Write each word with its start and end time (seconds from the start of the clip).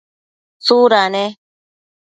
tsuda 0.63 1.03
ne? 1.13 1.25